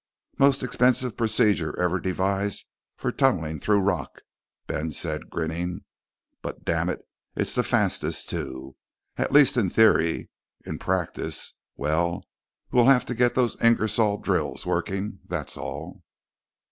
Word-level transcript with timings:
"Most 0.39 0.63
expensive 0.63 1.15
procedure 1.15 1.79
ever 1.79 1.99
devised 1.99 2.65
for 2.97 3.11
tunneling 3.11 3.59
through 3.59 3.81
rock," 3.83 4.23
Ben 4.65 4.91
said, 4.91 5.29
grinning. 5.29 5.81
"But 6.41 6.65
damn 6.65 6.89
it, 6.89 7.03
it's 7.35 7.53
the 7.53 7.61
fastest, 7.61 8.27
too. 8.27 8.75
At 9.17 9.31
least 9.31 9.57
in 9.57 9.69
theory. 9.69 10.31
In 10.65 10.79
practice 10.79 11.53
well, 11.75 12.23
we 12.71 12.79
have 12.85 13.05
to 13.05 13.13
get 13.13 13.35
those 13.35 13.61
Ingersoll 13.63 14.17
drills 14.17 14.65
working, 14.65 15.19
that's 15.27 15.55
all." 15.55 16.01